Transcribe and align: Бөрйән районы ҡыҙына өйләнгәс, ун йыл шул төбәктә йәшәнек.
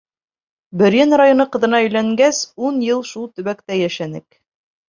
Бөрйән 0.81 1.13
районы 1.21 1.47
ҡыҙына 1.57 1.81
өйләнгәс, 1.87 2.39
ун 2.71 2.81
йыл 2.89 3.07
шул 3.13 3.31
төбәктә 3.37 3.79
йәшәнек. 3.83 4.29